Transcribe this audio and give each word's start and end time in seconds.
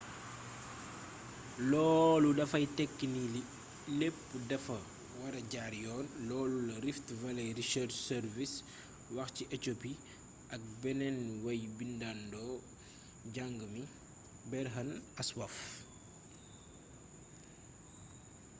loolu 1.71 2.29
dafay 2.39 2.65
tekki 2.77 3.05
ni 3.13 3.21
lépp 3.99 4.19
dafa 4.49 4.77
wara 5.21 5.39
jaar 5.53 5.73
yoon 5.83 6.05
loolu 6.27 6.57
la 6.69 6.75
rift 6.85 7.07
valley 7.21 7.49
research 7.59 7.93
service 8.09 8.55
wax 9.15 9.29
ci 9.35 9.43
éthiopie 9.55 9.97
ak 10.53 10.61
benn 10.81 11.17
way-bindandoo 11.43 12.53
jàng 13.35 13.59
mi 13.73 13.81
berhane 14.51 14.95
asfaw 15.21 15.53